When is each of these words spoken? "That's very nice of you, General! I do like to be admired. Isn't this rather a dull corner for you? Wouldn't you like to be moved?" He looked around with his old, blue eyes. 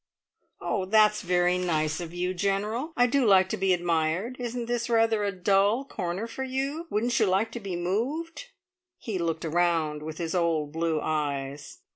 "That's 0.87 1.21
very 1.21 1.59
nice 1.59 1.99
of 2.01 2.11
you, 2.11 2.33
General! 2.33 2.91
I 2.97 3.05
do 3.05 3.23
like 3.23 3.49
to 3.49 3.55
be 3.57 3.71
admired. 3.71 4.35
Isn't 4.39 4.65
this 4.65 4.89
rather 4.89 5.23
a 5.23 5.31
dull 5.31 5.85
corner 5.85 6.25
for 6.25 6.43
you? 6.43 6.87
Wouldn't 6.89 7.19
you 7.19 7.27
like 7.27 7.51
to 7.51 7.59
be 7.59 7.75
moved?" 7.75 8.45
He 8.97 9.19
looked 9.19 9.45
around 9.45 10.01
with 10.01 10.17
his 10.17 10.33
old, 10.33 10.71
blue 10.73 10.99
eyes. 10.99 11.81